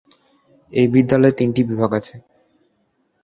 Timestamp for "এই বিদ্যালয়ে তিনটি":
0.71-1.61